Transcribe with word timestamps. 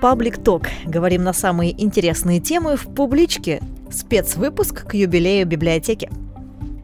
Public 0.00 0.42
Talk. 0.42 0.66
Говорим 0.86 1.24
на 1.24 1.34
самые 1.34 1.72
интересные 1.82 2.40
темы 2.40 2.76
в 2.76 2.86
публичке. 2.94 3.60
Спецвыпуск 3.90 4.86
к 4.86 4.94
юбилею 4.94 5.46
библиотеки. 5.46 6.08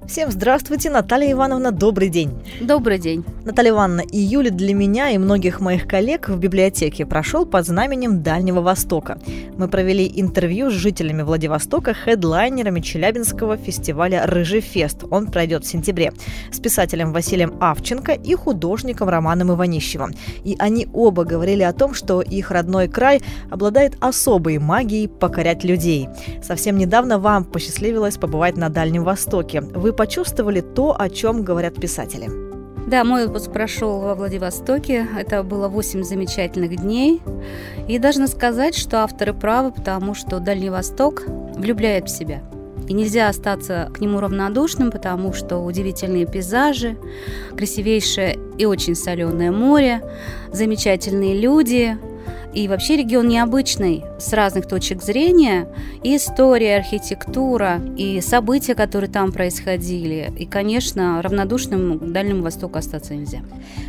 Всем 0.09 0.31
здравствуйте, 0.31 0.89
Наталья 0.89 1.33
Ивановна, 1.33 1.73
добрый 1.73 2.09
день. 2.09 2.31
Добрый 2.61 3.01
день. 3.01 3.25
Наталья 3.45 3.71
Ивановна, 3.71 4.03
июль 4.03 4.51
для 4.51 4.73
меня 4.73 5.11
и 5.11 5.19
многих 5.19 5.61
моих 5.61 5.89
коллег 5.89 6.29
в 6.29 6.39
библиотеке 6.39 7.05
прошел 7.05 7.45
под 7.45 7.67
знаменем 7.67 8.23
Дальнего 8.23 8.61
Востока. 8.61 9.19
Мы 9.57 9.67
провели 9.67 10.11
интервью 10.15 10.71
с 10.71 10.75
жителями 10.75 11.23
Владивостока, 11.23 11.93
хедлайнерами 11.93 12.81
Челябинского 12.81 13.57
фестиваля 13.57 14.27
«Рыжий 14.27 14.61
фест». 14.61 15.03
Он 15.11 15.27
пройдет 15.27 15.65
в 15.65 15.69
сентябре. 15.69 16.13
С 16.53 16.61
писателем 16.61 17.13
Василием 17.13 17.55
Авченко 17.61 18.13
и 18.13 18.35
художником 18.35 19.09
Романом 19.09 19.53
Иванищевым. 19.53 20.13
И 20.45 20.55
они 20.61 20.87
оба 20.93 21.25
говорили 21.25 21.65
о 21.65 21.73
том, 21.73 21.95
что 21.95 22.23
их 22.23 22.53
родной 22.53 22.87
край 22.87 23.23
обладает 23.51 23.97
особой 24.01 24.59
магией 24.59 25.09
покорять 25.09 25.65
людей. 25.65 26.09
Совсем 26.45 26.79
недавно 26.79 27.19
вам 27.19 27.45
посчастливилось 27.45 28.19
побывать 28.19 28.57
на 28.57 28.69
Дальнем 28.69 29.03
Востоке. 29.03 29.61
Вы 29.61 29.96
почувствовали 29.97 30.61
то, 30.61 30.95
о 30.99 31.09
чем 31.09 31.43
говорят 31.43 31.75
писатели? 31.75 32.29
Да, 32.87 33.03
мой 33.03 33.25
отпуск 33.27 33.51
прошел 33.51 34.01
во 34.01 34.15
Владивостоке. 34.15 35.09
Это 35.19 35.43
было 35.43 35.67
8 35.67 36.05
замечательных 36.05 36.77
дней. 36.77 37.21
И 37.89 37.99
должна 37.99 38.29
сказать, 38.29 38.77
что 38.77 39.03
авторы 39.03 39.35
правы, 39.35 39.73
потому 39.73 40.15
что 40.15 40.39
Дальний 40.39 40.71
Восток 40.71 41.25
влюбляет 41.57 42.09
в 42.09 42.17
себя. 42.17 42.43
И 42.87 42.93
нельзя 42.93 43.29
остаться 43.29 43.91
к 43.93 44.01
нему 44.01 44.21
равнодушным, 44.21 44.93
потому 44.93 45.33
что 45.33 45.59
удивительные 45.59 46.27
пейзажи, 46.27 46.97
красивейшее 47.57 48.39
и 48.57 48.65
очень 48.67 48.95
соленое 48.95 49.51
море, 49.51 50.03
замечательные 50.53 51.37
люди, 51.41 51.99
и 52.53 52.69
вообще 52.69 52.97
регион 52.97 53.29
необычный 53.29 54.05
с 54.19 54.33
разных 54.33 54.67
точек 54.67 55.03
зрения. 55.03 55.69
И 56.03 56.17
история, 56.17 56.77
архитектура, 56.77 57.81
и 57.97 58.21
события, 58.21 58.75
которые 58.75 59.11
там 59.11 59.33
происходили. 59.33 60.33
И, 60.39 60.47
конечно, 60.47 61.21
равнодушным 61.23 61.99
к 61.99 62.13
Дальнему 62.13 62.43
Востоку 62.43 62.79
остаться 62.79 63.15
нельзя. 63.15 63.41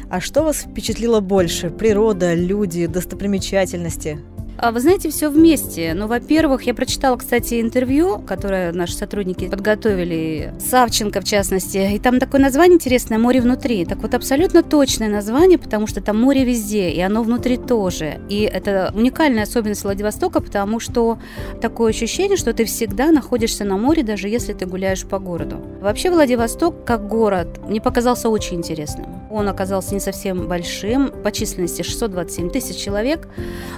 А 0.10 0.20
что 0.20 0.44
вас 0.44 0.58
впечатлило 0.58 1.20
больше? 1.20 1.70
Природа, 1.70 2.34
люди, 2.34 2.88
достопримечательности? 2.88 4.20
А 4.60 4.72
вы 4.72 4.80
знаете, 4.80 5.10
все 5.10 5.30
вместе. 5.30 5.94
Ну, 5.94 6.08
во-первых, 6.08 6.64
я 6.64 6.74
прочитала, 6.74 7.16
кстати, 7.16 7.62
интервью, 7.62 8.20
которое 8.20 8.72
наши 8.72 8.94
сотрудники 8.94 9.48
подготовили, 9.48 10.52
Савченко 10.60 11.22
в 11.22 11.26
частности, 11.26 11.78
и 11.94 12.00
там 12.00 12.20
такое 12.20 12.42
название 12.42 12.76
интересное 12.76 13.20
«Море 13.20 13.40
внутри». 13.40 13.86
Так 13.86 14.00
вот, 14.00 14.16
абсолютно 14.16 14.64
точное 14.64 15.10
название, 15.10 15.60
потому 15.60 15.86
что 15.86 16.02
там 16.02 16.20
море 16.20 16.44
везде, 16.44 16.90
и 16.90 17.00
оно 17.02 17.22
внутри 17.22 17.58
тоже. 17.58 18.20
И 18.30 18.42
это 18.42 18.92
уникальная 18.96 19.44
особенность 19.44 19.84
Владивостока, 19.84 20.42
потому 20.42 20.80
что 20.80 21.20
такое 21.62 21.92
ощущение, 21.92 22.36
что 22.36 22.52
ты 22.52 22.66
всегда 22.66 23.12
находишься 23.12 23.64
на 23.64 23.78
море, 23.78 24.02
даже 24.02 24.28
если 24.28 24.54
ты 24.54 24.66
гуляешь 24.66 25.06
по 25.06 25.20
городу. 25.20 25.58
Вообще 25.82 26.10
Владивосток, 26.10 26.84
как 26.84 27.08
город, 27.08 27.60
мне 27.68 27.80
показался 27.80 28.30
очень 28.30 28.58
интересным. 28.58 29.06
Он 29.30 29.48
оказался 29.50 29.94
не 29.94 30.00
совсем 30.00 30.48
большим, 30.48 31.12
по 31.24 31.32
численности 31.32 31.84
627 31.84 32.50
тысяч 32.50 32.78
человек, 32.78 33.28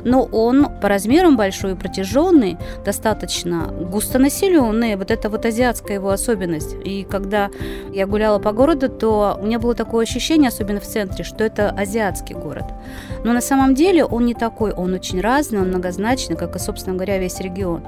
но 0.05 0.23
он 0.23 0.68
по 0.81 0.87
размерам 0.87 1.37
большой 1.37 1.73
и 1.73 1.75
протяженный, 1.75 2.57
достаточно 2.85 3.67
густонаселенный. 3.67 4.95
Вот 4.95 5.11
это 5.11 5.29
вот 5.29 5.45
азиатская 5.45 5.95
его 5.95 6.09
особенность. 6.09 6.75
И 6.83 7.03
когда 7.03 7.49
я 7.93 8.07
гуляла 8.07 8.39
по 8.39 8.51
городу, 8.51 8.89
то 8.89 9.37
у 9.41 9.45
меня 9.45 9.59
было 9.59 9.75
такое 9.75 10.03
ощущение, 10.03 10.49
особенно 10.49 10.79
в 10.79 10.85
центре, 10.85 11.23
что 11.23 11.43
это 11.43 11.69
азиатский 11.69 12.35
город. 12.35 12.65
Но 13.23 13.33
на 13.33 13.41
самом 13.41 13.75
деле 13.75 14.05
он 14.05 14.25
не 14.25 14.33
такой, 14.33 14.71
он 14.71 14.93
очень 14.93 15.21
разный, 15.21 15.59
он 15.59 15.69
многозначный, 15.69 16.35
как 16.35 16.55
и, 16.55 16.59
собственно 16.59 16.95
говоря, 16.95 17.17
весь 17.17 17.39
регион. 17.39 17.83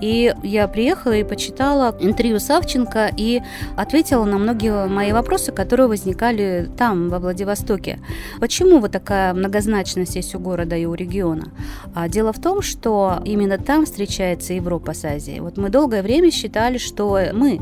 И 0.00 0.34
я 0.42 0.66
приехала 0.68 1.12
и 1.12 1.24
почитала 1.24 1.94
интервью 2.00 2.40
Савченко 2.40 3.10
и 3.16 3.42
ответила 3.76 4.24
на 4.24 4.38
многие 4.38 4.86
мои 4.86 5.12
вопросы, 5.12 5.52
которые 5.52 5.88
возникали 5.88 6.70
там, 6.78 7.08
во 7.08 7.18
Владивостоке. 7.18 8.00
Почему 8.40 8.78
вот 8.78 8.92
такая 8.92 9.34
многозначность 9.34 10.16
есть 10.16 10.34
у 10.34 10.38
города 10.38 10.76
и 10.76 10.86
у 10.86 10.94
региона? 10.94 11.52
А 11.94 12.08
дело 12.08 12.32
в 12.32 12.40
том, 12.40 12.62
что 12.62 13.20
именно 13.24 13.58
там 13.58 13.84
встречается 13.84 14.54
Европа 14.54 14.94
с 14.94 15.04
Азией. 15.04 15.40
Вот 15.40 15.58
мы 15.58 15.68
долгое 15.68 16.02
время 16.02 16.30
считали, 16.30 16.78
что 16.78 17.18
мы, 17.32 17.60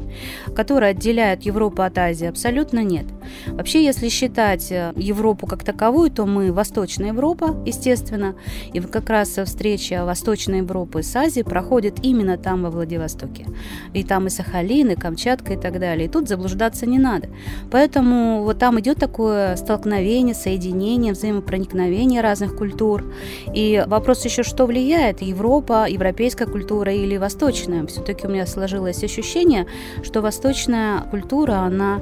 которые 0.55 0.91
отделяют 0.91 1.43
Европу 1.43 1.83
от 1.83 1.99
Азии, 1.99 2.27
абсолютно 2.27 2.85
нет. 2.85 3.07
Вообще, 3.49 3.85
если 3.85 4.09
считать 4.09 4.71
э, 4.71 4.93
Европу 4.97 5.47
как 5.47 5.65
таковую, 5.65 6.11
то 6.11 6.27
мы 6.27 6.53
Восточная 6.53 7.09
Европа, 7.09 7.57
естественно, 7.67 8.35
и 8.73 8.81
как 8.81 9.11
раз 9.11 9.39
встреча 9.45 10.05
Восточной 10.05 10.59
Европы 10.59 11.03
с 11.03 11.15
Азией 11.17 11.45
проходит 11.45 11.88
именно 12.03 12.37
там, 12.37 12.63
во 12.63 12.71
Владивостоке. 12.71 13.47
И 13.95 14.05
там 14.05 14.27
и 14.27 14.31
Сахалин, 14.31 14.91
и 14.91 14.95
Камчатка, 14.95 15.55
и 15.55 15.57
так 15.57 15.79
далее. 15.81 16.07
И 16.07 16.11
тут 16.11 16.29
заблуждаться 16.29 16.87
не 16.87 16.99
надо. 16.99 17.29
Поэтому 17.71 18.43
вот 18.43 18.59
там 18.59 18.79
идет 18.81 18.99
такое 18.99 19.57
столкновение, 19.57 20.35
соединение, 20.35 21.13
взаимопроникновение 21.13 22.21
разных 22.21 22.57
культур. 22.57 23.05
И 23.55 23.85
вопрос 23.87 24.25
еще, 24.25 24.43
что 24.43 24.67
влияет, 24.67 25.23
Европа, 25.23 25.87
европейская 25.89 26.47
культура 26.47 26.93
или 26.93 27.17
восточная. 27.17 27.87
Все-таки 27.87 28.27
у 28.27 28.31
меня 28.31 28.47
сложилось 28.47 29.03
ощущение, 29.05 29.67
что 30.03 30.21
восточная 30.21 31.01
культура, 31.11 31.55
она 31.55 32.01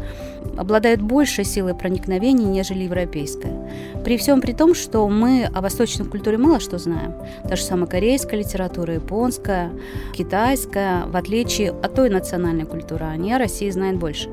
обладает 0.57 1.03
большей 1.03 1.45
силой 1.45 1.75
проникновения, 1.75 2.47
нежели 2.47 2.85
европейская. 2.85 3.71
При 4.05 4.17
всем 4.17 4.41
при 4.41 4.53
том, 4.53 4.75
что 4.75 5.09
мы 5.09 5.49
о 5.53 5.61
восточной 5.61 6.07
культуре 6.07 6.39
мало 6.39 6.61
что 6.61 6.79
знаем. 6.79 7.15
Та 7.49 7.57
же 7.57 7.63
самая 7.63 7.87
корейская 7.87 8.37
литература, 8.37 8.95
японская, 8.95 9.66
китайская, 10.13 11.07
в 11.07 11.17
отличие 11.17 11.71
от 11.71 11.95
той 11.95 12.11
национальной 12.11 12.65
культуры, 12.65 13.07
они 13.07 13.33
о 13.33 13.39
России 13.39 13.71
знают 13.71 13.99
больше. 13.99 14.29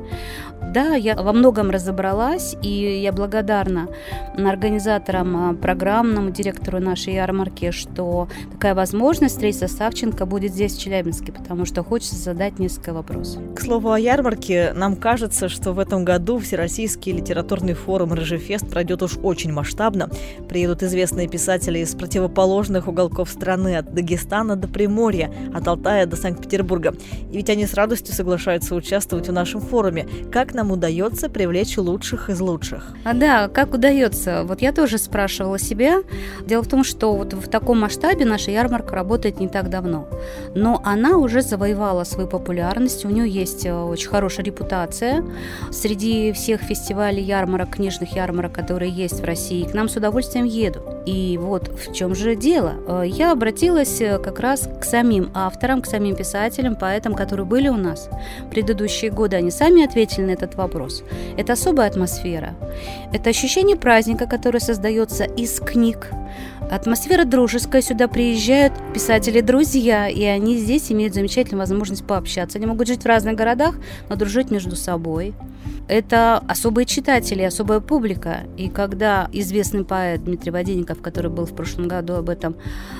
Да, 0.73 0.95
я 0.95 1.15
во 1.15 1.33
многом 1.33 1.69
разобралась, 1.69 2.55
и 2.63 3.01
я 3.01 3.11
благодарна 3.11 3.89
организаторам, 4.35 5.37
а, 5.37 5.53
программному 5.53 6.31
директору 6.31 6.79
нашей 6.79 7.13
ярмарки, 7.13 7.69
что 7.71 8.27
такая 8.51 8.73
возможность 8.73 9.35
встретиться 9.35 9.67
с 9.67 9.73
Савченко 9.73 10.25
будет 10.25 10.53
здесь, 10.53 10.73
в 10.73 10.81
Челябинске, 10.81 11.31
потому 11.31 11.65
что 11.65 11.83
хочется 11.83 12.15
задать 12.15 12.57
несколько 12.59 12.93
вопросов. 12.93 13.43
К 13.55 13.61
слову 13.61 13.91
о 13.91 13.99
ярмарке, 13.99 14.73
нам 14.73 14.95
кажется, 14.95 15.47
что 15.47 15.73
в 15.73 15.79
этом 15.79 16.05
году 16.05 16.39
Всероссийский 16.39 17.11
литературный 17.11 17.73
форум 17.73 18.13
«Рыжефест» 18.13 18.67
пройдет 18.69 19.03
уж 19.03 19.17
очень 19.21 19.51
масштабно. 19.51 20.09
Приедут 20.49 20.81
известные 20.81 21.27
писатели 21.27 21.79
из 21.79 21.93
противоположных 21.93 22.87
уголков 22.87 23.29
страны, 23.29 23.77
от 23.77 23.93
Дагестана 23.93 24.55
до 24.55 24.67
Приморья, 24.67 25.22
от 25.53 25.67
Алтая 25.67 26.05
до 26.05 26.15
Санкт-Петербурга. 26.15 26.95
И 27.31 27.37
ведь 27.37 27.49
они 27.49 27.65
с 27.65 27.73
радостью 27.73 28.13
соглашаются 28.13 28.75
участвовать 28.75 29.27
в 29.27 29.31
нашем 29.31 29.61
форуме. 29.61 30.07
Как 30.31 30.53
нам 30.53 30.71
удается 30.71 31.29
привлечь 31.29 31.77
лучших 31.77 32.29
из 32.29 32.39
лучших? 32.39 32.93
А 33.03 33.13
да, 33.13 33.47
как 33.47 33.73
удается? 33.73 34.43
Вот 34.43 34.61
я 34.61 34.71
тоже 34.71 34.97
спрашивала 34.97 35.59
себя. 35.59 36.03
Дело 36.45 36.63
в 36.63 36.67
том, 36.67 36.83
что 36.83 37.15
вот 37.15 37.33
в 37.33 37.47
таком 37.49 37.79
масштабе 37.79 38.25
наша 38.25 38.51
ярмарка 38.51 38.95
работает 38.95 39.39
не 39.39 39.47
так 39.47 39.69
давно. 39.69 40.07
Но 40.55 40.81
она 40.83 41.17
уже 41.17 41.41
завоевала 41.41 42.03
свою 42.03 42.27
популярность, 42.27 43.05
у 43.05 43.09
нее 43.09 43.29
есть 43.29 43.65
э, 43.65 43.73
очень 43.73 44.09
хорошая 44.09 44.45
репутация. 44.45 45.23
Среди 45.71 46.31
всех 46.33 46.61
фестивалей 46.61 47.23
ярмарок, 47.23 47.71
книжных 47.71 48.15
ярмарок, 48.15 48.53
которые 48.53 48.91
есть 48.91 49.21
в 49.21 49.23
России, 49.23 49.63
к 49.63 49.73
нам 49.73 49.89
с 49.89 49.95
удовольствием 49.95 50.45
едут. 50.45 50.83
И 51.05 51.37
вот 51.41 51.67
в 51.67 51.93
чем 51.93 52.15
же 52.15 52.35
дело? 52.35 52.75
Э, 52.87 53.03
я 53.05 53.31
обратилась 53.31 53.99
э, 54.01 54.19
как 54.19 54.39
раз 54.39 54.69
к 54.79 54.83
самим 54.83 55.31
авторам, 55.33 55.81
к 55.81 55.87
самим 55.87 56.15
писателям, 56.15 56.75
поэтам, 56.75 57.15
которые 57.15 57.45
были 57.45 57.69
у 57.69 57.77
нас. 57.77 58.09
Предыдущие 58.51 59.11
годы 59.11 59.35
они 59.35 59.51
сами 59.51 59.83
ответили 59.83 60.25
на 60.25 60.31
это 60.31 60.43
этот 60.43 60.55
вопрос. 60.55 61.03
Это 61.37 61.53
особая 61.53 61.87
атмосфера. 61.89 62.55
Это 63.11 63.29
ощущение 63.29 63.77
праздника, 63.77 64.27
которое 64.27 64.59
создается 64.59 65.23
из 65.23 65.59
книг. 65.59 66.09
Атмосфера 66.73 67.23
дружеская. 67.23 67.83
Сюда 67.83 68.07
приезжают 68.07 68.73
писатели-друзья, 68.95 70.09
и 70.09 70.23
они 70.23 70.57
здесь 70.57 70.91
имеют 70.91 71.13
замечательную 71.13 71.59
возможность 71.59 72.03
пообщаться. 72.03 72.57
Они 72.57 72.65
могут 72.65 72.87
жить 72.87 73.03
в 73.03 73.05
разных 73.05 73.35
городах, 73.35 73.75
но 74.09 74.15
дружить 74.15 74.49
между 74.49 74.75
собой 74.75 75.35
это 75.87 76.37
особые 76.47 76.85
читатели, 76.85 77.41
особая 77.41 77.79
публика. 77.79 78.41
И 78.57 78.69
когда 78.69 79.29
известный 79.31 79.83
поэт 79.83 80.23
Дмитрий 80.23 80.51
Воденников, 80.51 81.01
который 81.01 81.29
был 81.29 81.45
в 81.45 81.53
прошлом 81.53 81.87
году 81.87 82.13
об 82.13 82.29
этом, 82.29 82.55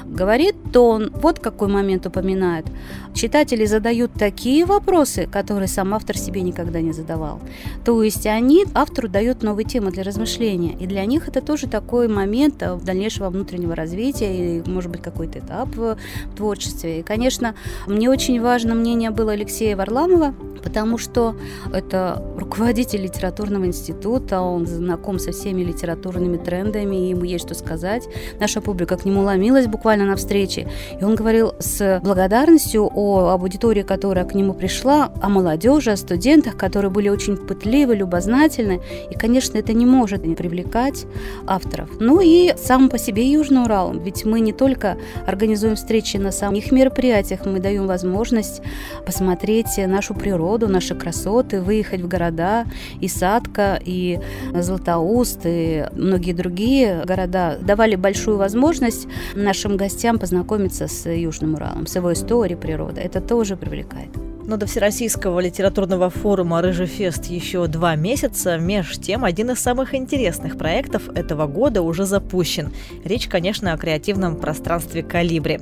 говорит, 0.06 0.56
то 0.72 0.90
он 0.90 1.12
вот 1.14 1.40
какой 1.40 1.70
момент 1.70 2.06
упоминает. 2.06 2.66
Читатели 3.14 3.66
задают 3.66 4.12
такие 4.14 4.66
вопросы, 4.66 5.28
которые 5.32 5.68
сам 5.68 5.94
автор 5.94 6.18
себе 6.18 6.42
никогда 6.42 6.82
не 6.82 6.92
задавал. 6.92 7.40
То 7.86 8.04
есть 8.04 8.28
они 8.28 8.66
автору 8.74 9.08
дают 9.08 9.44
новые 9.44 9.66
темы 9.66 9.92
для 9.92 10.04
размышления. 10.04 10.76
И 10.78 10.86
для 10.86 11.06
них 11.06 11.28
это 11.28 11.42
тоже 11.42 11.68
такой 11.68 12.08
момент 12.08 12.62
э, 12.62 12.78
дальнейшего 12.84 13.30
внутреннего 13.30 13.63
развития 13.72 14.60
и, 14.60 14.70
может 14.70 14.92
быть, 14.92 15.02
какой-то 15.02 15.40
этап 15.40 15.70
в 15.76 15.98
творчестве. 16.36 17.00
И, 17.00 17.04
конечно, 17.04 17.56
мне 17.88 18.10
очень 18.10 18.42
важно 18.42 18.76
мнение 18.76 19.10
было 19.10 19.32
Алексея 19.32 19.76
Варламова, 19.76 20.34
потому 20.64 20.98
что 20.98 21.36
это 21.74 22.24
руководитель 22.38 23.02
литературного 23.02 23.66
института, 23.66 24.42
он 24.42 24.66
знаком 24.66 25.20
со 25.20 25.32
всеми 25.32 25.62
литературными 25.64 26.38
трендами, 26.38 27.08
и 27.08 27.10
ему 27.10 27.24
есть 27.24 27.46
что 27.46 27.56
сказать. 27.56 28.08
Наша 28.40 28.62
публика 28.62 28.98
к 28.98 29.06
нему 29.06 29.22
ломилась 29.22 29.68
буквально 29.68 30.06
на 30.06 30.16
встрече, 30.16 30.70
и 31.00 31.04
он 31.04 31.16
говорил 31.16 31.54
с 31.60 32.00
благодарностью 32.04 32.90
о 32.94 33.30
об 33.34 33.42
аудитории, 33.44 33.84
которая 33.84 34.26
к 34.26 34.34
нему 34.34 34.54
пришла, 34.54 35.12
о 35.22 35.30
молодежи, 35.30 35.92
о 35.92 35.98
студентах, 35.98 36.56
которые 36.56 36.90
были 36.90 37.10
очень 37.10 37.38
пытливы, 37.38 37.96
любознательны, 37.96 38.82
и, 39.12 39.16
конечно, 39.16 39.58
это 39.58 39.74
не 39.74 39.86
может 39.86 40.26
не 40.26 40.36
привлекать 40.36 41.06
авторов. 41.46 41.90
Ну 42.00 42.22
и 42.22 42.54
сам 42.58 42.90
по 42.90 42.98
себе 42.98 43.30
Южный 43.30 43.53
Урал, 43.58 43.94
ведь 43.94 44.26
мы 44.26 44.40
не 44.40 44.54
только 44.54 44.98
организуем 45.28 45.76
встречи 45.76 46.18
на 46.18 46.32
самих 46.32 46.72
мероприятиях, 46.72 47.46
мы 47.46 47.60
даем 47.60 47.88
возможность 47.88 48.62
посмотреть 49.06 49.78
нашу 49.78 50.14
природу, 50.14 50.68
наши 50.68 50.96
красоты, 50.96 51.62
выехать 51.62 52.02
в 52.02 52.08
города, 52.08 52.66
и 53.00 53.08
Садка, 53.08 53.80
и 53.84 54.20
Златоуст, 54.54 55.42
и 55.46 55.86
многие 55.94 56.34
другие 56.34 57.04
города 57.06 57.58
давали 57.62 57.96
большую 57.96 58.38
возможность 58.38 59.08
нашим 59.36 59.78
гостям 59.78 60.20
познакомиться 60.20 60.88
с 60.88 61.10
Южным 61.10 61.56
Уралом, 61.56 61.88
с 61.88 61.96
его 61.96 62.14
историей 62.14 62.58
природы. 62.58 63.02
Это 63.02 63.22
тоже 63.22 63.56
привлекает. 63.56 64.33
Но 64.46 64.58
до 64.58 64.66
Всероссийского 64.66 65.40
литературного 65.40 66.10
форума 66.10 66.62
«Рыжий 66.62 66.86
фест» 66.86 67.26
еще 67.26 67.68
два 67.68 67.96
месяца. 67.96 68.58
Меж 68.58 68.98
тем, 68.98 69.24
один 69.24 69.52
из 69.52 69.60
самых 69.60 69.96
интересных 69.96 70.58
проектов 70.58 71.08
этого 71.16 71.48
года 71.48 71.82
уже 71.82 72.06
запущен. 72.06 72.74
Речь, 73.06 73.28
конечно, 73.30 73.72
о 73.72 73.78
креативном 73.78 74.36
пространстве 74.36 75.02
«Калибри». 75.02 75.62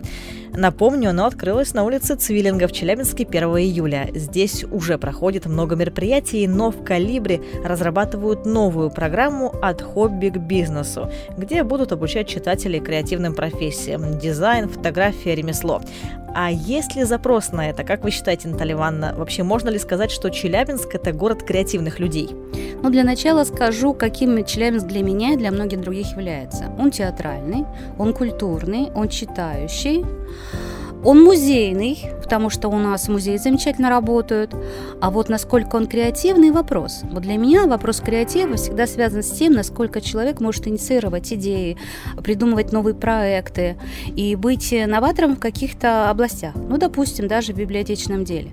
Напомню, 0.54 1.12
оно 1.12 1.28
открылось 1.28 1.74
на 1.74 1.86
улице 1.86 2.16
Цвиллинга 2.16 2.68
в 2.68 2.74
Челябинске 2.74 3.26
1 3.26 3.44
июля. 3.58 4.10
Здесь 4.14 4.66
уже 4.66 4.98
проходит 4.98 5.46
много 5.46 5.76
мероприятий, 5.76 6.46
но 6.46 6.72
в 6.72 6.84
«Калибре» 6.84 7.40
разрабатывают 7.64 8.46
новую 8.46 8.90
программу 8.90 9.54
«От 9.62 9.82
хобби 9.82 10.28
к 10.28 10.38
бизнесу», 10.38 11.10
где 11.38 11.64
будут 11.64 11.94
обучать 11.94 12.28
читателей 12.28 12.82
креативным 12.82 13.34
профессиям– 13.34 14.20
дизайн, 14.22 14.68
фотография, 14.68 15.36
ремесло. 15.36 15.82
А 16.34 16.50
есть 16.50 16.96
ли 16.96 17.04
запрос 17.04 17.52
на 17.52 17.70
это? 17.70 17.84
Как 17.84 18.04
вы 18.04 18.12
считаете, 18.12 18.48
Наталья 18.48 18.74
Ивановна? 18.74 19.14
Вообще, 19.18 19.44
можно 19.44 19.70
ли 19.70 19.78
сказать, 19.80 20.12
что 20.12 20.30
Челябинск– 20.30 20.88
это 20.96 21.12
город 21.12 21.44
креативных 21.44 22.00
людей? 22.00 22.30
Ну, 22.82 22.90
для 22.90 23.04
начала 23.04 23.44
скажу, 23.44 23.94
каким 23.94 24.44
Челябинск 24.46 24.88
для 24.88 25.04
меня 25.04 25.34
и 25.34 25.38
для 25.38 25.52
многих 25.52 25.82
других 25.82 26.12
является. 26.12 26.72
Он 26.80 26.90
театральный, 26.90 27.66
он 27.98 28.14
культурный, 28.14 28.90
он 28.96 29.10
читающий, 29.10 30.06
он 31.04 31.24
музейный, 31.24 32.00
потому 32.22 32.50
что 32.50 32.70
у 32.70 32.78
нас 32.78 33.08
музеи 33.08 33.38
замечательно 33.38 33.90
работают. 33.90 34.56
А 35.02 35.10
вот 35.10 35.30
насколько 35.30 35.76
он 35.76 35.88
креативный– 35.88 36.52
вопрос. 36.52 37.02
Вот 37.04 37.24
для 37.24 37.38
меня 37.38 37.66
вопрос 37.66 38.02
креатива 38.02 38.56
всегда 38.56 38.88
связан 38.88 39.24
с 39.24 39.32
тем, 39.32 39.54
насколько 39.54 40.02
человек 40.02 40.40
может 40.40 40.68
инициировать 40.68 41.34
идеи, 41.34 41.78
придумывать 42.24 42.72
новые 42.72 42.94
проекты 42.94 43.78
и 44.16 44.36
быть 44.36 44.74
новатором 44.88 45.36
в 45.36 45.40
каких-то 45.40 46.10
областях. 46.10 46.54
Ну, 46.56 46.78
допустим, 46.78 47.28
даже 47.28 47.54
в 47.54 47.58
библиотечном 47.58 48.24
деле. 48.24 48.52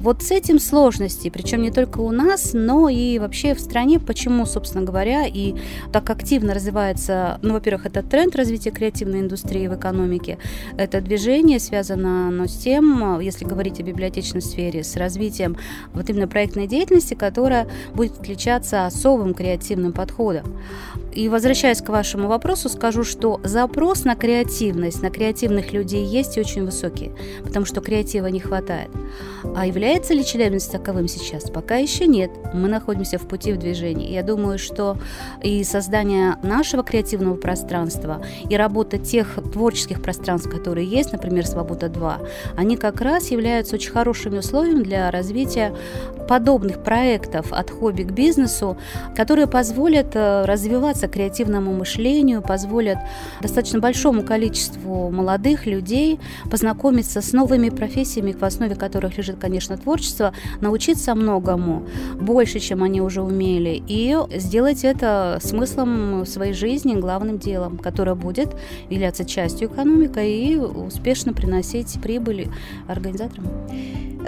Вот 0.00 0.22
с 0.22 0.30
этим 0.30 0.58
сложности, 0.58 1.28
причем 1.28 1.60
не 1.60 1.70
только 1.70 2.00
у 2.00 2.10
нас, 2.10 2.52
но 2.54 2.88
и 2.88 3.18
вообще 3.18 3.54
в 3.54 3.60
стране, 3.60 4.00
почему, 4.00 4.46
собственно 4.46 4.82
говоря, 4.82 5.26
и 5.26 5.54
так 5.92 6.08
активно 6.08 6.54
развивается, 6.54 7.38
ну, 7.42 7.52
во-первых, 7.52 7.84
этот 7.84 8.08
тренд 8.08 8.34
развития 8.34 8.70
креативной 8.70 9.20
индустрии 9.20 9.66
в 9.66 9.74
экономике, 9.74 10.38
это 10.78 11.02
движение 11.02 11.60
связано 11.60 12.30
ну, 12.30 12.46
с 12.46 12.56
тем, 12.56 13.20
если 13.20 13.44
говорить 13.44 13.78
о 13.80 13.82
библиотечной 13.82 14.40
сфере, 14.40 14.84
с 14.84 14.96
развитием 14.96 15.58
вот 15.92 16.08
именно 16.08 16.26
проектной 16.26 16.66
деятельности, 16.66 17.12
которая 17.12 17.68
будет 17.94 18.18
отличаться 18.18 18.86
особым 18.86 19.34
креативным 19.34 19.92
подходом. 19.92 20.46
И 21.12 21.28
возвращаясь 21.28 21.82
к 21.82 21.88
вашему 21.88 22.28
вопросу, 22.28 22.68
скажу, 22.68 23.04
что 23.04 23.40
запрос 23.44 24.04
на 24.04 24.14
креативность, 24.14 25.02
на 25.02 25.10
креативных 25.10 25.72
людей 25.72 26.04
есть 26.04 26.36
и 26.36 26.40
очень 26.40 26.64
высокий, 26.64 27.12
потому 27.42 27.66
что 27.66 27.80
креатива 27.80 28.26
не 28.26 28.40
хватает. 28.40 28.90
А 29.56 29.66
является 29.66 30.14
ли 30.14 30.24
Челябинск 30.24 30.70
таковым 30.70 31.08
сейчас? 31.08 31.50
Пока 31.50 31.76
еще 31.76 32.06
нет. 32.06 32.30
Мы 32.54 32.68
находимся 32.68 33.18
в 33.18 33.26
пути 33.26 33.52
в 33.52 33.58
движении. 33.58 34.12
Я 34.12 34.22
думаю, 34.22 34.58
что 34.58 34.98
и 35.42 35.64
создание 35.64 36.36
нашего 36.42 36.84
креативного 36.84 37.36
пространства, 37.36 38.22
и 38.48 38.56
работа 38.56 38.98
тех 38.98 39.38
творческих 39.52 40.02
пространств, 40.02 40.50
которые 40.50 40.86
есть, 40.86 41.12
например, 41.12 41.46
«Свобода-2», 41.46 42.28
они 42.56 42.76
как 42.76 43.00
раз 43.00 43.30
являются 43.30 43.76
очень 43.76 43.90
хорошими 43.90 44.38
условиями 44.38 44.82
для 44.82 45.10
развития 45.10 45.74
подобных 46.28 46.84
проектов 46.84 47.52
от 47.52 47.70
хобби 47.70 48.02
к 48.02 48.12
бизнесу, 48.12 48.76
которые 49.16 49.48
позволят 49.48 50.14
э, 50.14 50.44
развиваться 51.00 51.08
креативному 51.08 51.72
мышлению, 51.72 52.42
позволят 52.42 52.98
достаточно 53.42 53.80
большому 53.80 54.22
количеству 54.22 55.10
молодых 55.10 55.66
людей 55.66 56.18
познакомиться 56.50 57.20
с 57.20 57.32
новыми 57.32 57.70
профессиями, 57.70 58.32
в 58.32 58.42
основе 58.42 58.74
которых 58.74 59.18
лежит, 59.18 59.36
конечно, 59.40 59.76
творчество, 59.76 60.32
научиться 60.60 61.14
многому, 61.14 61.82
больше, 62.20 62.60
чем 62.60 62.82
они 62.82 63.00
уже 63.00 63.22
умели, 63.22 63.82
и 63.88 64.16
сделать 64.36 64.84
это 64.84 65.38
смыслом 65.42 66.26
своей 66.26 66.54
жизни, 66.54 67.00
главным 67.00 67.38
делом, 67.38 67.78
которое 67.78 68.14
будет 68.14 68.48
являться 68.90 69.24
частью 69.24 69.68
экономики 69.68 70.20
и 70.20 70.56
успешно 70.56 71.32
приносить 71.32 72.00
прибыль 72.02 72.48
организаторам. 72.88 73.46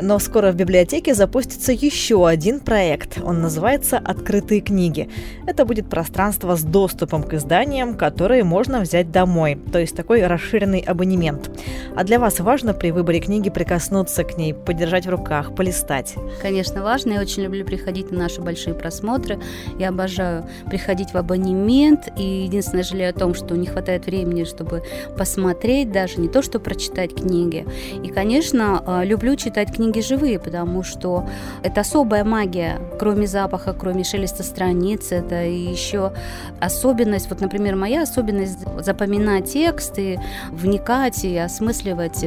Но 0.00 0.18
скоро 0.18 0.52
в 0.52 0.54
библиотеке 0.56 1.14
запустится 1.14 1.72
еще 1.72 2.26
один 2.26 2.60
проект. 2.60 3.18
Он 3.22 3.42
называется 3.42 3.98
«Открытые 3.98 4.60
книги». 4.60 5.10
Это 5.46 5.64
будет 5.64 5.88
пространство 5.88 6.56
с 6.56 6.62
доступом 6.62 7.22
к 7.22 7.34
изданиям, 7.34 7.96
которые 7.96 8.42
можно 8.42 8.80
взять 8.80 9.10
домой, 9.10 9.58
то 9.70 9.78
есть 9.78 9.94
такой 9.94 10.26
расширенный 10.26 10.80
абонемент. 10.80 11.50
А 11.94 12.04
для 12.04 12.18
вас 12.18 12.40
важно 12.40 12.72
при 12.72 12.90
выборе 12.90 13.20
книги 13.20 13.50
прикоснуться 13.50 14.24
к 14.24 14.38
ней, 14.38 14.54
подержать 14.54 15.06
в 15.06 15.10
руках, 15.10 15.54
полистать? 15.54 16.14
Конечно, 16.40 16.82
важно. 16.82 17.12
Я 17.12 17.20
очень 17.20 17.42
люблю 17.42 17.64
приходить 17.64 18.10
на 18.10 18.18
наши 18.18 18.40
большие 18.40 18.74
просмотры. 18.74 19.38
Я 19.78 19.90
обожаю 19.90 20.46
приходить 20.70 21.12
в 21.12 21.16
абонемент. 21.16 22.08
И 22.16 22.44
единственное, 22.44 22.84
жалею 22.84 23.10
о 23.10 23.12
том, 23.12 23.34
что 23.34 23.56
не 23.56 23.66
хватает 23.66 24.06
времени, 24.06 24.44
чтобы 24.44 24.82
посмотреть 25.18 25.92
даже, 25.92 26.18
не 26.18 26.28
то, 26.28 26.40
что 26.40 26.58
прочитать 26.60 27.14
книги. 27.14 27.66
И, 28.02 28.08
конечно, 28.08 28.82
а, 28.86 29.04
люблю 29.04 29.36
читать 29.36 29.74
книги 29.74 29.81
книги 29.82 30.00
живые, 30.00 30.38
потому 30.38 30.84
что 30.84 31.26
это 31.64 31.80
особая 31.80 32.24
магия, 32.24 32.78
кроме 32.98 33.26
запаха, 33.26 33.72
кроме 33.72 34.04
шелеста 34.04 34.42
страниц, 34.42 35.10
это 35.10 35.34
еще 35.44 36.12
особенность, 36.60 37.28
вот, 37.30 37.40
например, 37.40 37.74
моя 37.74 38.02
особенность 38.02 38.60
запоминать 38.78 39.52
текст 39.52 39.98
и 39.98 40.20
вникать 40.50 41.24
и 41.24 41.36
осмысливать 41.36 42.24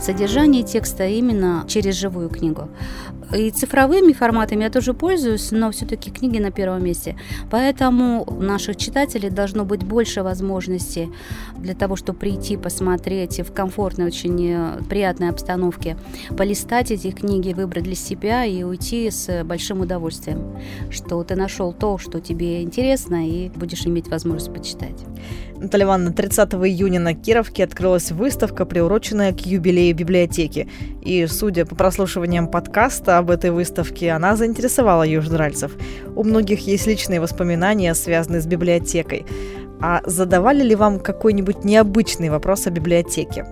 содержание 0.00 0.62
текста 0.62 1.06
именно 1.06 1.64
через 1.68 1.94
живую 1.94 2.30
книгу. 2.30 2.68
И 3.32 3.50
цифровыми 3.50 4.12
форматами 4.12 4.64
я 4.64 4.70
тоже 4.70 4.94
пользуюсь, 4.94 5.50
но 5.50 5.70
все-таки 5.70 6.10
книги 6.10 6.38
на 6.38 6.50
первом 6.50 6.84
месте. 6.84 7.16
Поэтому 7.50 8.24
у 8.26 8.40
наших 8.40 8.76
читателей 8.76 9.30
должно 9.30 9.64
быть 9.64 9.82
больше 9.82 10.22
возможностей 10.22 11.10
для 11.56 11.74
того, 11.74 11.96
чтобы 11.96 12.18
прийти, 12.18 12.56
посмотреть 12.56 13.40
в 13.40 13.52
комфортной, 13.52 14.06
очень 14.06 14.52
э, 14.52 14.82
приятной 14.88 15.30
обстановке, 15.30 15.96
полистать 16.36 16.90
эти 16.90 17.10
книги, 17.10 17.52
выбрать 17.52 17.84
для 17.84 17.94
себя 17.94 18.44
и 18.44 18.62
уйти 18.62 19.10
с 19.10 19.42
большим 19.44 19.80
удовольствием, 19.80 20.56
что 20.90 21.22
ты 21.24 21.34
нашел 21.34 21.72
то, 21.72 21.98
что 21.98 22.20
тебе 22.20 22.62
интересно, 22.62 23.28
и 23.28 23.48
будешь 23.48 23.86
иметь 23.86 24.08
возможность 24.08 24.52
почитать. 24.52 25.04
Наталья 25.58 25.84
Ивановна, 25.86 26.12
30 26.12 26.54
июня 26.54 27.00
на 27.00 27.14
Кировке 27.14 27.64
открылась 27.64 28.10
выставка, 28.10 28.64
приуроченная 28.66 29.32
к 29.32 29.40
юбилею 29.40 29.94
библиотеки. 29.94 30.68
И, 31.00 31.26
судя 31.26 31.64
по 31.64 31.74
прослушиваниям 31.74 32.48
подкаста 32.48 33.18
об 33.18 33.30
этой 33.30 33.50
выставке, 33.50 34.10
она 34.10 34.36
заинтересовала 34.36 35.04
южноральцев. 35.04 35.72
У 36.16 36.24
многих 36.24 36.66
есть 36.66 36.86
личные 36.86 37.20
воспоминания, 37.20 37.94
связанные 37.94 38.40
с 38.40 38.46
библиотекой. 38.46 39.24
А 39.80 40.02
задавали 40.04 40.62
ли 40.62 40.74
вам 40.74 40.98
какой-нибудь 40.98 41.64
необычный 41.64 42.30
вопрос 42.30 42.66
о 42.66 42.70
библиотеке? 42.70 43.46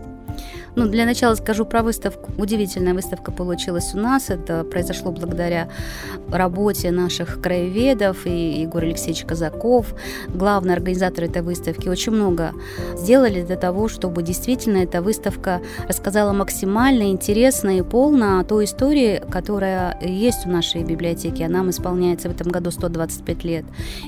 Ну, 0.76 0.86
для 0.86 1.04
начала 1.06 1.34
скажу 1.34 1.64
про 1.64 1.82
выставку. 1.82 2.30
Удивительная 2.38 2.94
выставка 2.94 3.30
получилась 3.30 3.94
у 3.94 3.98
нас. 3.98 4.30
Это 4.30 4.64
произошло 4.64 5.12
благодаря 5.12 5.68
работе 6.30 6.90
наших 6.90 7.40
краеведов 7.40 8.26
и 8.26 8.60
Егор 8.62 8.82
Алексеевич 8.82 9.24
Казаков, 9.24 9.94
главный 10.28 10.74
организатор 10.74 11.24
этой 11.24 11.42
выставки. 11.42 11.88
Очень 11.88 12.12
много 12.12 12.52
сделали 12.96 13.42
для 13.42 13.56
того, 13.56 13.88
чтобы 13.88 14.22
действительно 14.22 14.78
эта 14.78 15.02
выставка 15.02 15.60
рассказала 15.88 16.32
максимально 16.32 17.10
интересно 17.10 17.76
и 17.76 17.82
полно 17.82 18.40
о 18.40 18.44
той 18.44 18.64
истории, 18.64 19.22
которая 19.30 19.98
есть 20.00 20.44
в 20.46 20.48
нашей 20.48 20.84
библиотеке. 20.84 21.46
Она 21.46 21.58
нам 21.62 21.70
исполняется 21.70 22.28
в 22.28 22.32
этом 22.32 22.50
году 22.50 22.70
125 22.70 23.44
лет. 23.44 23.64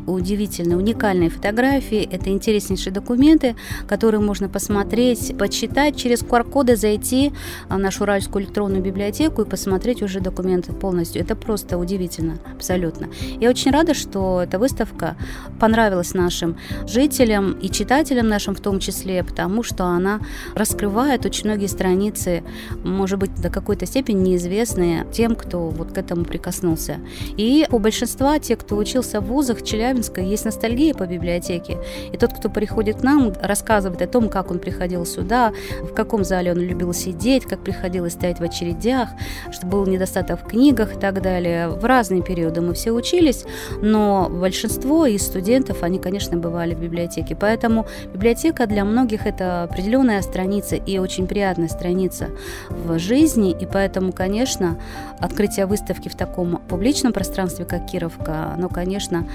Удивительные, 0.07 0.77
уникальные 0.77 1.31
фотографии. 1.31 2.09
Это 2.11 2.31
интереснейшие 2.31 2.93
документы, 2.93 3.55
которые 3.87 4.21
можно 4.21 4.49
посмотреть, 4.49 5.37
почитать 5.39 5.97
через 5.97 6.23
qr 6.23 6.54
QR-кода 6.55 6.77
зайти 6.77 7.33
в 7.69 7.77
нашу 7.77 8.05
Уральскую 8.05 8.45
электронную 8.45 8.83
библиотеку 8.83 9.43
и 9.43 9.45
посмотреть 9.45 10.03
уже 10.03 10.21
документы 10.21 10.73
полностью. 10.73 11.21
Это 11.21 11.35
просто 11.35 11.79
удивительно, 11.79 12.39
абсолютно. 12.55 13.09
Я 13.41 13.51
очень 13.51 13.73
рада, 13.73 13.95
что 13.95 14.41
эта 14.43 14.59
выставка 14.59 15.17
понравилась 15.61 16.15
нашим 16.15 16.57
жителям 16.87 17.53
и 17.53 17.69
читателям 17.71 18.29
нашим 18.29 18.55
в 18.55 18.61
том 18.61 18.79
числе, 18.79 19.25
потому 19.25 19.63
что 19.63 19.85
она 19.85 20.21
раскрывает 20.55 21.27
очень 21.27 21.47
многие 21.47 21.67
страницы, 21.67 22.45
может 22.85 23.19
быть, 23.19 23.35
до 23.41 23.51
какой-то 23.51 23.87
степени 23.87 24.29
неизвестные 24.29 25.07
тем, 25.13 25.35
кто 25.35 25.69
вот 25.69 25.93
к 25.93 25.99
этому 25.99 26.25
прикоснулся. 26.25 26.99
И 27.37 27.67
у 27.71 27.79
большинства 27.79 28.39
тех, 28.39 28.59
кто 28.59 28.77
учился 28.77 29.21
в 29.21 29.27
вузах 29.27 29.63
Челябинска, 29.63 30.21
есть 30.21 30.45
ностальгия 30.45 30.95
по 30.95 31.07
библиотеке. 31.07 31.79
И 32.13 32.17
тот, 32.17 32.33
кто 32.33 32.49
приходит 32.49 33.01
к 33.01 33.03
нам, 33.03 33.33
рассказывает 33.43 34.01
о 34.03 34.07
том, 34.07 34.29
как 34.29 34.51
он 34.51 34.59
приходил 34.59 35.05
сюда, 35.07 35.53
в 35.83 35.95
каком 35.95 36.25
зале 36.25 36.44
он 36.51 36.59
любил 36.59 36.93
сидеть, 36.93 37.45
как 37.45 37.61
приходилось 37.61 38.13
стоять 38.13 38.41
в 38.41 38.43
очередях, 38.43 39.11
что 39.51 39.67
был 39.67 39.87
недостаток 39.87 40.41
в 40.43 40.49
книгах 40.49 40.97
и 40.97 40.99
так 40.99 41.23
далее. 41.23 41.69
В 41.69 41.85
разные 41.85 42.23
периоды 42.23 42.61
мы 42.61 42.75
все 42.75 42.93
учились, 42.93 43.45
но 43.81 44.29
большинство 44.31 45.07
из 45.07 45.23
студентов, 45.23 45.83
они, 45.83 45.99
конечно, 45.99 46.37
бывали 46.37 46.75
в 46.75 46.81
библиотеке. 46.81 47.37
Поэтому 47.37 47.87
библиотека 48.13 48.67
для 48.67 48.85
многих 48.85 49.27
это 49.27 49.65
определенная 49.65 50.23
страница 50.23 50.77
и 50.77 50.99
очень 50.99 51.27
приятная 51.27 51.69
страница 51.69 52.29
в 52.69 52.99
жизни. 52.99 53.51
И 53.59 53.67
поэтому, 53.67 54.13
конечно, 54.13 54.79
открытие 55.19 55.67
выставки 55.67 56.09
в 56.09 56.15
таком 56.15 56.59
публичном 56.69 57.13
пространстве, 57.13 57.65
как 57.65 57.87
Кировка, 57.87 58.53
оно, 58.55 58.69
конечно, 58.69 59.27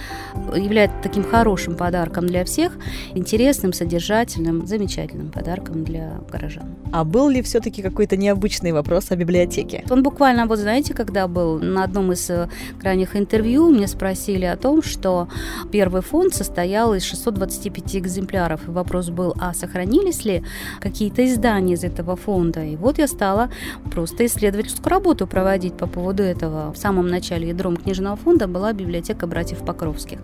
является 0.56 0.98
таким 1.02 1.24
хорошим 1.24 1.76
подарком 1.76 2.28
для 2.28 2.46
всех, 2.46 2.78
интересным, 3.14 3.74
содержательным, 3.74 4.66
замечательным 4.66 5.32
подарком 5.32 5.84
для 5.84 6.20
горожан. 6.32 6.76
А 6.92 6.99
был 7.04 7.30
ли 7.30 7.42
все-таки 7.42 7.82
какой-то 7.82 8.18
необычный 8.18 8.72
вопрос 8.72 9.12
о 9.12 9.16
библиотеке? 9.16 9.84
Он 9.90 10.04
буквально, 10.04 10.46
вот 10.46 10.60
знаете, 10.60 10.94
когда 10.94 11.28
был 11.28 11.60
на 11.60 11.84
одном 11.84 12.12
из 12.12 12.30
э, 12.30 12.50
крайних 12.80 13.16
интервью, 13.16 13.70
мне 13.70 13.88
спросили 13.88 14.46
о 14.46 14.58
том, 14.58 14.82
что 14.82 15.28
первый 15.72 16.02
фонд 16.02 16.34
состоял 16.34 16.94
из 16.94 17.04
625 17.04 17.96
экземпляров. 17.98 18.68
И 18.68 18.72
вопрос 18.72 19.10
был, 19.10 19.34
а 19.40 19.54
сохранились 19.54 20.26
ли 20.26 20.44
какие-то 20.80 21.26
издания 21.26 21.74
из 21.74 21.84
этого 21.84 22.16
фонда? 22.16 22.64
И 22.64 22.76
вот 22.76 22.98
я 22.98 23.08
стала 23.08 23.50
просто 23.92 24.26
исследовательскую 24.26 24.90
работу 24.90 25.28
проводить 25.28 25.74
по 25.74 25.88
поводу 25.88 26.24
этого. 26.24 26.72
В 26.74 26.78
самом 26.78 27.08
начале 27.08 27.50
ядром 27.50 27.78
книжного 27.78 28.16
фонда 28.16 28.48
была 28.48 28.74
библиотека 28.74 29.28
братьев 29.28 29.60
Покровских. 29.60 30.20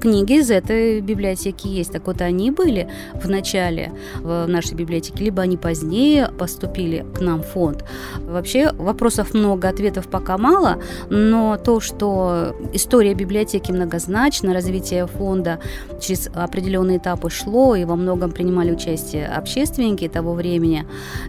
Книги 0.00 0.38
из 0.38 0.50
этой 0.50 1.00
библиотеки 1.00 1.68
есть. 1.68 1.92
Так 1.92 2.06
вот, 2.06 2.20
они 2.20 2.50
были 2.50 2.88
в 3.14 3.28
начале 3.28 3.92
в 4.20 4.46
нашей 4.46 4.74
библиотеке, 4.74 5.24
либо 5.24 5.42
они 5.42 5.56
позднее 5.56 6.17
поступили 6.26 7.06
к 7.14 7.20
нам 7.20 7.42
в 7.42 7.46
фонд. 7.46 7.84
Вообще 8.18 8.72
вопросов 8.72 9.34
много, 9.34 9.68
ответов 9.68 10.08
пока 10.08 10.38
мало, 10.38 10.78
но 11.10 11.56
то, 11.56 11.80
что 11.80 12.56
история 12.72 13.14
библиотеки 13.14 13.72
многозначна, 13.72 14.52
развитие 14.52 15.06
фонда 15.06 15.60
через 16.00 16.28
определенные 16.34 16.98
этапы 16.98 17.30
шло, 17.30 17.76
и 17.76 17.84
во 17.84 17.96
многом 17.96 18.32
принимали 18.32 18.72
участие 18.72 19.26
общественники 19.26 20.08
того 20.08 20.34
времени, 20.34 20.86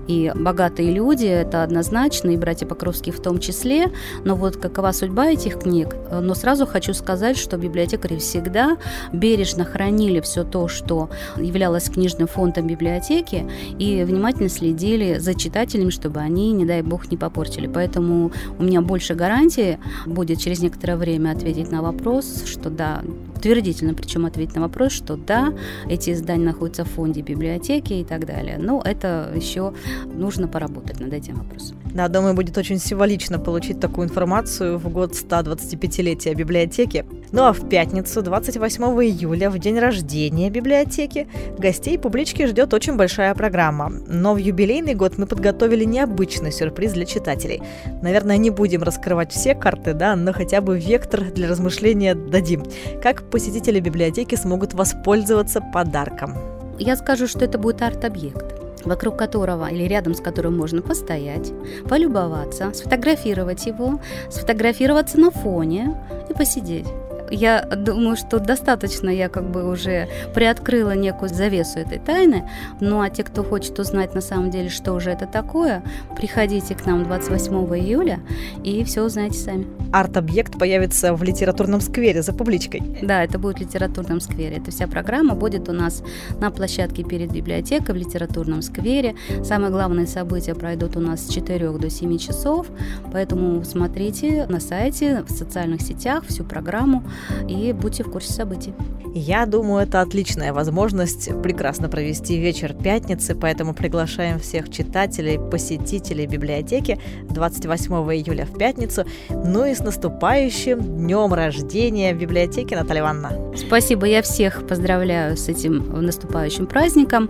и 0.08 0.31
богатые 0.36 0.91
люди, 0.91 1.25
это 1.25 1.63
однозначно, 1.63 2.31
и 2.31 2.38
братья 2.38 2.65
Покровские 2.65 3.13
в 3.13 3.22
том 3.22 3.39
числе, 3.39 3.91
но 4.24 4.36
вот 4.36 4.58
какова 4.58 4.91
судьба 4.91 5.27
этих 5.31 5.60
книг, 5.60 5.96
но 6.12 6.34
сразу 6.34 6.65
хочу 6.65 6.93
сказать, 6.93 7.38
что 7.38 7.58
библиотекари 7.58 8.17
всегда 8.17 8.77
бережно 9.13 9.65
хранили 9.65 10.19
все 10.22 10.43
то, 10.43 10.67
что 10.67 11.10
являлось 11.38 11.89
книжным 11.89 12.27
фондом 12.27 12.67
библиотеки, 12.67 13.46
и 13.77 14.03
внимательно 14.03 14.50
следили 14.50 14.78
за 15.19 15.33
читателями, 15.33 15.89
чтобы 15.89 16.19
они, 16.19 16.51
не 16.51 16.65
дай 16.65 16.81
бог, 16.81 17.12
не 17.12 17.17
попортили. 17.17 17.67
Поэтому 17.67 18.31
у 18.57 18.63
меня 18.63 18.81
больше 18.81 19.15
гарантии 19.15 19.77
будет 20.05 20.39
через 20.39 20.59
некоторое 20.59 20.98
время 20.98 21.31
ответить 21.31 21.71
на 21.71 21.81
вопрос, 21.81 22.43
что 22.45 22.69
да, 22.69 23.03
утвердительно 23.39 23.93
причем 23.93 24.25
ответить 24.25 24.55
на 24.55 24.62
вопрос, 24.62 24.91
что 24.91 25.15
да, 25.15 25.53
эти 25.88 26.12
издания 26.12 26.46
находятся 26.46 26.84
в 26.84 26.89
фонде 26.89 27.22
библиотеки 27.22 27.93
и 27.93 28.03
так 28.03 28.25
далее. 28.25 28.58
Но 28.60 28.81
это 28.84 29.31
еще 29.34 29.74
нужно 30.05 30.48
поработать 30.48 31.00
над 31.00 31.13
этим 31.13 31.36
вопросом. 31.36 31.77
Да, 31.93 32.08
думаю, 32.08 32.36
будет 32.36 32.58
очень 32.58 32.77
символично 32.77 33.39
получить 33.39 33.79
такую 33.79 34.08
информацию 34.08 34.77
в 34.77 34.89
год 34.89 35.13
125-летия 35.13 36.36
библиотеки. 36.36 37.05
Ну 37.31 37.43
а 37.43 37.53
в 37.53 37.67
пятницу, 37.67 38.22
28 38.22 38.84
июля, 38.84 39.50
в 39.50 39.58
день 39.58 39.79
рождения 39.79 40.50
библиотеки, 40.50 41.27
гостей 41.58 41.98
публички 41.98 42.46
ждет 42.46 42.74
очень 42.74 42.96
большая 42.96 43.34
программа. 43.34 43.89
Но 44.08 44.34
в 44.34 44.38
юбилейный 44.38 44.96
год 44.96 45.17
мы 45.17 45.25
подготовили 45.25 45.84
необычный 45.84 46.51
сюрприз 46.51 46.93
для 46.93 47.05
читателей. 47.05 47.62
Наверное, 48.01 48.38
не 48.38 48.50
будем 48.50 48.84
раскрывать 48.84 49.31
все 49.31 49.55
карты, 49.55 49.93
да, 49.93 50.15
но 50.15 50.34
хотя 50.34 50.62
бы 50.62 50.77
вектор 50.79 51.31
для 51.31 51.48
размышления 51.48 52.15
дадим. 52.15 52.63
Как 53.01 53.28
посетители 53.29 53.79
библиотеки 53.79 54.36
смогут 54.36 54.74
воспользоваться 54.74 55.62
подарком? 55.62 56.36
Я 56.77 56.95
скажу, 56.95 57.27
что 57.27 57.45
это 57.45 57.57
будет 57.57 57.81
арт-объект 57.81 58.59
вокруг 58.86 59.17
которого 59.17 59.69
или 59.69 59.83
рядом 59.83 60.13
с 60.13 60.21
которым 60.21 60.57
можно 60.57 60.81
постоять, 60.81 61.51
полюбоваться, 61.89 62.71
сфотографировать 62.74 63.65
его, 63.65 64.00
сфотографироваться 64.29 65.19
на 65.19 65.31
фоне 65.31 65.98
и 66.29 66.33
посидеть 66.33 66.88
я 67.31 67.62
думаю, 67.62 68.15
что 68.15 68.39
достаточно 68.39 69.09
я 69.09 69.29
как 69.29 69.50
бы 69.50 69.69
уже 69.69 70.07
приоткрыла 70.33 70.95
некую 70.95 71.29
завесу 71.29 71.79
этой 71.79 72.00
тайны. 72.00 72.50
Ну 72.79 73.01
а 73.01 73.09
те, 73.09 73.24
кто 73.24 73.43
хочет 73.43 73.77
узнать 73.79 74.15
на 74.15 74.21
самом 74.21 74.50
деле, 74.50 74.69
что 74.69 74.93
уже 74.93 75.12
это 75.12 75.25
такое, 75.25 75.83
приходите 76.15 76.75
к 76.75 76.86
нам 76.86 77.03
28 77.03 77.53
июля 77.77 78.19
и 78.63 78.83
все 78.83 79.03
узнаете 79.03 79.38
сами. 79.38 79.67
Арт-объект 79.91 80.57
появится 80.57 81.13
в 81.13 81.24
литературном 81.24 81.81
сквере 81.81 82.21
за 82.21 82.33
публичкой. 82.33 82.81
Да, 83.01 83.24
это 83.24 83.39
будет 83.39 83.57
в 83.57 83.62
литературном 83.62 84.19
сквере. 84.19 84.57
Эта 84.57 84.71
вся 84.71 84.88
программа 84.88 85.36
будет 85.36 85.69
у 85.69 85.71
нас 85.71 86.03
на 86.39 86.51
площадке 86.51 87.03
перед 87.03 87.31
библиотекой 87.31 87.95
в 87.95 87.98
литературном 87.98 88.62
сквере. 88.62 89.15
Самые 89.43 89.71
главные 89.71 90.07
события 90.07 90.53
пройдут 90.53 90.95
у 90.95 91.00
нас 91.00 91.25
с 91.25 91.29
4 91.29 91.71
до 91.71 91.89
7 91.89 92.17
часов, 92.17 92.67
поэтому 93.12 93.63
смотрите 93.63 94.45
на 94.48 94.59
сайте, 94.59 95.24
в 95.27 95.31
социальных 95.31 95.81
сетях 95.81 96.24
всю 96.27 96.43
программу 96.43 97.03
и 97.47 97.73
будьте 97.73 98.03
в 98.03 98.11
курсе 98.11 98.33
событий. 98.33 98.73
Я 99.13 99.45
думаю, 99.47 99.83
это 99.83 100.01
отличная 100.01 100.53
возможность 100.53 101.29
прекрасно 101.41 101.89
провести 101.89 102.38
вечер 102.38 102.73
пятницы, 102.73 103.33
поэтому 103.33 103.73
приглашаем 103.73 104.39
всех 104.39 104.69
читателей, 104.69 105.39
посетителей 105.39 106.27
библиотеки 106.27 106.99
28 107.29 107.93
июля 108.13 108.45
в 108.45 108.55
пятницу. 108.57 109.05
Ну 109.29 109.65
и 109.65 109.73
с 109.73 109.79
наступающим 109.79 110.79
днем 110.79 111.33
рождения 111.33 112.13
библиотеки, 112.13 112.75
Наталья 112.75 113.01
Ивановна. 113.01 113.55
Спасибо, 113.57 114.05
я 114.05 114.21
всех 114.21 114.67
поздравляю 114.67 115.38
с 115.38 115.49
этим 115.49 116.01
наступающим 116.01 116.67
праздником. 116.67 117.29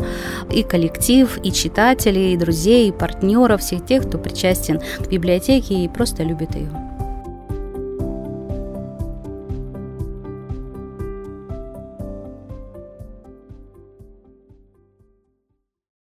И 0.51 0.63
коллектив, 0.63 1.39
и 1.43 1.51
читателей, 1.51 2.33
и 2.33 2.37
друзей, 2.37 2.89
и 2.89 2.91
партнеров, 2.91 3.61
всех 3.61 3.85
тех, 3.85 4.05
кто 4.07 4.17
причастен 4.17 4.79
к 4.79 5.07
библиотеке 5.07 5.85
и 5.85 5.87
просто 5.87 6.23
любит 6.23 6.55
ее. 6.55 6.88